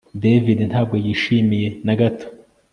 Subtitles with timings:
[0.23, 2.27] David ntabwo yishimiye na gato